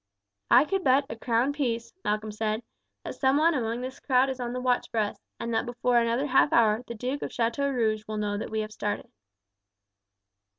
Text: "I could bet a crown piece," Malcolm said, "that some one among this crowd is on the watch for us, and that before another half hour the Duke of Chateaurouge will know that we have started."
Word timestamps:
"I 0.49 0.65
could 0.65 0.83
bet 0.83 1.05
a 1.11 1.15
crown 1.15 1.53
piece," 1.53 1.93
Malcolm 2.03 2.31
said, 2.31 2.63
"that 3.05 3.13
some 3.13 3.37
one 3.37 3.53
among 3.53 3.81
this 3.81 3.99
crowd 3.99 4.31
is 4.31 4.39
on 4.39 4.51
the 4.51 4.59
watch 4.59 4.89
for 4.89 4.99
us, 4.99 5.19
and 5.39 5.53
that 5.53 5.67
before 5.67 5.99
another 5.99 6.25
half 6.25 6.51
hour 6.51 6.81
the 6.87 6.95
Duke 6.95 7.21
of 7.21 7.29
Chateaurouge 7.31 8.07
will 8.07 8.17
know 8.17 8.35
that 8.35 8.49
we 8.49 8.61
have 8.61 8.71
started." 8.71 9.11